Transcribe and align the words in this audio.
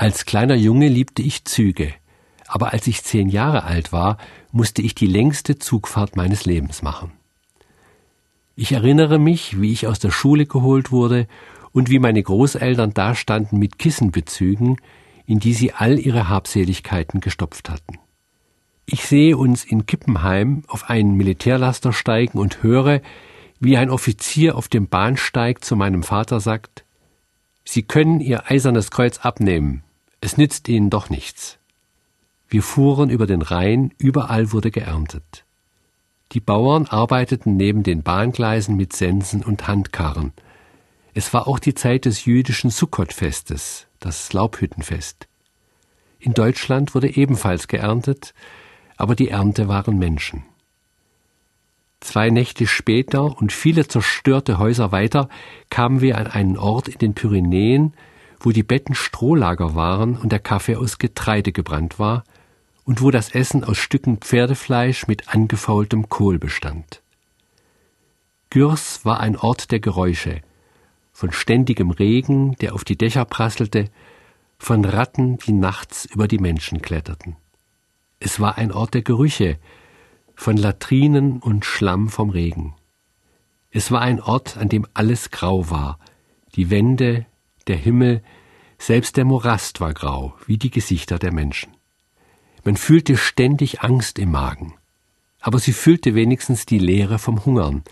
Als 0.00 0.26
kleiner 0.26 0.54
Junge 0.54 0.86
liebte 0.86 1.22
ich 1.22 1.44
Züge, 1.44 1.92
aber 2.46 2.72
als 2.72 2.86
ich 2.86 3.02
zehn 3.02 3.28
Jahre 3.28 3.64
alt 3.64 3.92
war, 3.92 4.16
musste 4.52 4.80
ich 4.80 4.94
die 4.94 5.08
längste 5.08 5.58
Zugfahrt 5.58 6.14
meines 6.14 6.46
Lebens 6.46 6.82
machen. 6.82 7.10
Ich 8.54 8.70
erinnere 8.70 9.18
mich, 9.18 9.60
wie 9.60 9.72
ich 9.72 9.88
aus 9.88 9.98
der 9.98 10.12
Schule 10.12 10.46
geholt 10.46 10.92
wurde 10.92 11.26
und 11.72 11.90
wie 11.90 11.98
meine 11.98 12.22
Großeltern 12.22 12.94
dastanden 12.94 13.58
mit 13.58 13.80
Kissenbezügen, 13.80 14.76
in 15.26 15.40
die 15.40 15.52
sie 15.52 15.72
all 15.72 15.98
ihre 15.98 16.28
Habseligkeiten 16.28 17.20
gestopft 17.20 17.68
hatten. 17.68 17.98
Ich 18.86 19.04
sehe 19.04 19.36
uns 19.36 19.64
in 19.64 19.86
Kippenheim 19.86 20.62
auf 20.68 20.88
einen 20.90 21.16
Militärlaster 21.16 21.92
steigen 21.92 22.38
und 22.38 22.62
höre, 22.62 23.02
wie 23.58 23.76
ein 23.76 23.90
Offizier 23.90 24.56
auf 24.56 24.68
dem 24.68 24.86
Bahnsteig 24.86 25.64
zu 25.64 25.74
meinem 25.74 26.04
Vater 26.04 26.38
sagt, 26.38 26.84
Sie 27.64 27.82
können 27.82 28.20
Ihr 28.20 28.48
eisernes 28.48 28.92
Kreuz 28.92 29.18
abnehmen, 29.18 29.82
es 30.20 30.36
nützt 30.36 30.68
Ihnen 30.68 30.90
doch 30.90 31.10
nichts. 31.10 31.58
Wir 32.48 32.62
fuhren 32.62 33.10
über 33.10 33.26
den 33.26 33.42
Rhein, 33.42 33.92
überall 33.98 34.52
wurde 34.52 34.70
geerntet. 34.70 35.44
Die 36.32 36.40
Bauern 36.40 36.86
arbeiteten 36.86 37.56
neben 37.56 37.82
den 37.82 38.02
Bahngleisen 38.02 38.76
mit 38.76 38.94
Sensen 38.94 39.42
und 39.42 39.66
Handkarren. 39.66 40.32
Es 41.14 41.32
war 41.32 41.48
auch 41.48 41.58
die 41.58 41.74
Zeit 41.74 42.04
des 42.04 42.24
jüdischen 42.24 42.70
Sukkot-Festes, 42.70 43.86
das 43.98 44.32
Laubhüttenfest. 44.32 45.26
In 46.20 46.34
Deutschland 46.34 46.94
wurde 46.94 47.16
ebenfalls 47.16 47.68
geerntet, 47.68 48.34
aber 48.96 49.14
die 49.14 49.28
Ernte 49.28 49.68
waren 49.68 49.98
Menschen. 49.98 50.44
Zwei 52.00 52.30
Nächte 52.30 52.66
später 52.66 53.38
und 53.38 53.52
viele 53.52 53.88
zerstörte 53.88 54.58
Häuser 54.58 54.92
weiter 54.92 55.28
kamen 55.70 56.00
wir 56.00 56.18
an 56.18 56.26
einen 56.26 56.56
Ort 56.56 56.88
in 56.88 56.98
den 56.98 57.14
Pyrenäen, 57.14 57.94
wo 58.40 58.52
die 58.52 58.62
Betten 58.62 58.94
Strohlager 58.94 59.74
waren 59.74 60.16
und 60.16 60.30
der 60.30 60.38
Kaffee 60.38 60.76
aus 60.76 60.98
Getreide 60.98 61.52
gebrannt 61.52 61.98
war 61.98 62.24
und 62.84 63.02
wo 63.02 63.10
das 63.10 63.34
Essen 63.34 63.64
aus 63.64 63.78
Stücken 63.78 64.18
Pferdefleisch 64.18 65.06
mit 65.06 65.28
angefaultem 65.28 66.08
Kohl 66.08 66.38
bestand. 66.38 67.02
Gürs 68.50 69.04
war 69.04 69.20
ein 69.20 69.36
Ort 69.36 69.70
der 69.70 69.80
Geräusche, 69.80 70.40
von 71.12 71.32
ständigem 71.32 71.90
Regen, 71.90 72.54
der 72.56 72.74
auf 72.74 72.84
die 72.84 72.96
Dächer 72.96 73.24
prasselte, 73.24 73.90
von 74.58 74.84
Ratten, 74.84 75.38
die 75.38 75.52
nachts 75.52 76.06
über 76.06 76.28
die 76.28 76.38
Menschen 76.38 76.80
kletterten. 76.80 77.36
Es 78.20 78.40
war 78.40 78.56
ein 78.56 78.72
Ort 78.72 78.94
der 78.94 79.02
Gerüche, 79.02 79.58
von 80.34 80.56
Latrinen 80.56 81.40
und 81.40 81.64
Schlamm 81.64 82.08
vom 82.08 82.30
Regen. 82.30 82.74
Es 83.70 83.90
war 83.90 84.00
ein 84.00 84.20
Ort, 84.20 84.56
an 84.56 84.68
dem 84.68 84.86
alles 84.94 85.30
grau 85.30 85.70
war, 85.70 85.98
die 86.54 86.70
Wände, 86.70 87.26
der 87.68 87.76
Himmel, 87.76 88.22
selbst 88.78 89.16
der 89.16 89.24
Morast 89.24 89.80
war 89.80 89.92
grau, 89.92 90.34
wie 90.46 90.58
die 90.58 90.70
Gesichter 90.70 91.18
der 91.18 91.32
Menschen. 91.32 91.72
Man 92.64 92.76
fühlte 92.76 93.16
ständig 93.16 93.82
Angst 93.82 94.18
im 94.18 94.30
Magen, 94.30 94.74
aber 95.40 95.58
sie 95.58 95.72
füllte 95.72 96.14
wenigstens 96.14 96.66
die 96.66 96.78
Leere 96.78 97.18
vom 97.18 97.44
Hungern. 97.44 97.82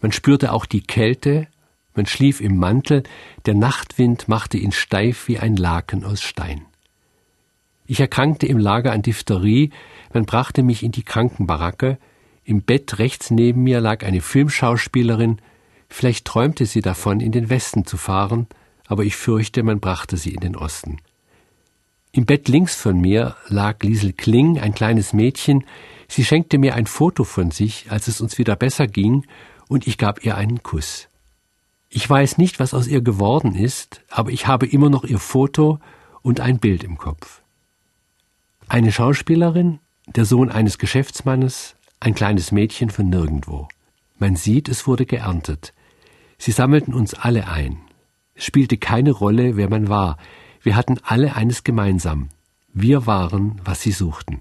Man 0.00 0.12
spürte 0.12 0.52
auch 0.52 0.66
die 0.66 0.82
Kälte, 0.82 1.48
man 1.94 2.06
schlief 2.06 2.40
im 2.40 2.56
Mantel, 2.56 3.02
der 3.46 3.54
Nachtwind 3.54 4.28
machte 4.28 4.58
ihn 4.58 4.72
steif 4.72 5.28
wie 5.28 5.38
ein 5.38 5.56
Laken 5.56 6.04
aus 6.04 6.22
Stein. 6.22 6.62
Ich 7.86 8.00
erkrankte 8.00 8.46
im 8.46 8.58
Lager 8.58 8.92
an 8.92 9.02
Diphtherie, 9.02 9.70
man 10.12 10.24
brachte 10.24 10.62
mich 10.62 10.82
in 10.82 10.92
die 10.92 11.02
Krankenbaracke, 11.02 11.98
im 12.44 12.62
Bett 12.62 12.98
rechts 12.98 13.30
neben 13.30 13.62
mir 13.62 13.80
lag 13.80 14.04
eine 14.04 14.20
Filmschauspielerin, 14.20 15.40
vielleicht 15.88 16.24
träumte 16.24 16.66
sie 16.66 16.82
davon, 16.82 17.20
in 17.20 17.32
den 17.32 17.50
Westen 17.50 17.84
zu 17.84 17.96
fahren, 17.96 18.46
aber 18.90 19.04
ich 19.04 19.14
fürchte, 19.14 19.62
man 19.62 19.78
brachte 19.78 20.16
sie 20.16 20.34
in 20.34 20.40
den 20.40 20.56
Osten. 20.56 20.96
Im 22.10 22.26
Bett 22.26 22.48
links 22.48 22.74
von 22.74 23.00
mir 23.00 23.36
lag 23.46 23.80
Liesel 23.84 24.12
Kling, 24.12 24.58
ein 24.58 24.74
kleines 24.74 25.12
Mädchen, 25.12 25.64
sie 26.08 26.24
schenkte 26.24 26.58
mir 26.58 26.74
ein 26.74 26.86
Foto 26.86 27.22
von 27.22 27.52
sich, 27.52 27.86
als 27.92 28.08
es 28.08 28.20
uns 28.20 28.36
wieder 28.36 28.56
besser 28.56 28.88
ging, 28.88 29.24
und 29.68 29.86
ich 29.86 29.96
gab 29.96 30.24
ihr 30.24 30.36
einen 30.36 30.64
Kuss. 30.64 31.08
Ich 31.88 32.10
weiß 32.10 32.36
nicht, 32.38 32.58
was 32.58 32.74
aus 32.74 32.88
ihr 32.88 33.00
geworden 33.00 33.54
ist, 33.54 34.02
aber 34.10 34.32
ich 34.32 34.48
habe 34.48 34.66
immer 34.66 34.90
noch 34.90 35.04
ihr 35.04 35.20
Foto 35.20 35.78
und 36.22 36.40
ein 36.40 36.58
Bild 36.58 36.82
im 36.82 36.98
Kopf. 36.98 37.42
Eine 38.66 38.90
Schauspielerin, 38.90 39.78
der 40.08 40.24
Sohn 40.24 40.50
eines 40.50 40.78
Geschäftsmannes, 40.78 41.76
ein 42.00 42.16
kleines 42.16 42.50
Mädchen 42.50 42.90
von 42.90 43.08
nirgendwo. 43.08 43.68
Man 44.18 44.34
sieht, 44.34 44.68
es 44.68 44.88
wurde 44.88 45.06
geerntet. 45.06 45.74
Sie 46.38 46.50
sammelten 46.50 46.92
uns 46.92 47.14
alle 47.14 47.46
ein. 47.46 47.78
Spielte 48.40 48.78
keine 48.78 49.10
Rolle, 49.10 49.56
wer 49.56 49.68
man 49.68 49.88
war. 49.88 50.16
Wir 50.62 50.74
hatten 50.74 50.98
alle 51.02 51.36
eines 51.36 51.62
gemeinsam. 51.62 52.30
Wir 52.72 53.06
waren, 53.06 53.60
was 53.64 53.82
sie 53.82 53.92
suchten. 53.92 54.40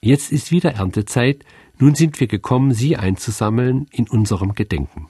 Jetzt 0.00 0.32
ist 0.32 0.50
wieder 0.50 0.72
Erntezeit, 0.72 1.44
nun 1.78 1.94
sind 1.94 2.18
wir 2.18 2.28
gekommen, 2.28 2.72
sie 2.72 2.96
einzusammeln 2.96 3.88
in 3.90 4.08
unserem 4.08 4.54
Gedenken. 4.54 5.08